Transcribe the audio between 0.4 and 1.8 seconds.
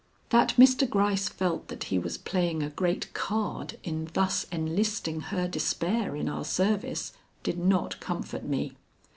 Mr. Gryce felt